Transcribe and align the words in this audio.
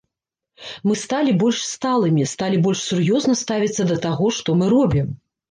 Мы 0.91 0.95
сталі 1.01 1.31
больш 1.43 1.59
сталымі, 1.73 2.23
сталі 2.33 2.57
больш 2.65 2.81
сур'ёзна 2.89 3.37
ставіцца 3.43 3.87
да 3.93 4.01
таго, 4.09 4.33
што 4.41 4.59
мы 4.65 4.73
робім. 4.75 5.07